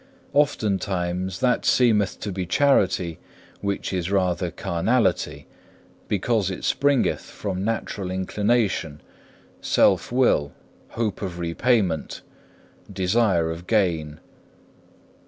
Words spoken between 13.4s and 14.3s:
of gain.